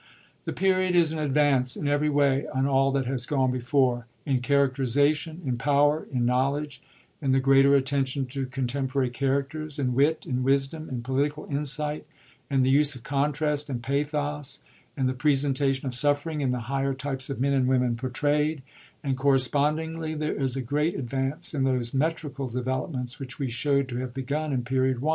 [0.45, 4.39] The Period is an advance in every way on all that has gone before, in
[4.41, 6.81] characterisation, in power, in knowledge,
[7.21, 12.07] in the greater attention to contemporary characters, in wit, in wisdom, in political insight,
[12.49, 14.61] in the use of contrast, in pathos,
[14.97, 18.63] in the presentation of suffering, in the higher types of men and women portrayd;
[19.03, 23.97] and correspondingly there is a great advance in those metrical developments which we showd to
[23.97, 25.09] have begun in Period I.